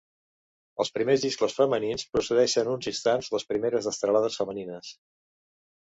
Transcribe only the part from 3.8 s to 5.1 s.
destralades femenines.